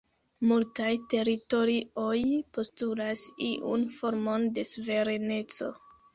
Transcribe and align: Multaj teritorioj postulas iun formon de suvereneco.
Multaj 0.51 0.87
teritorioj 1.11 2.15
postulas 2.59 3.27
iun 3.51 3.87
formon 4.01 4.49
de 4.59 4.67
suvereneco. 4.73 5.71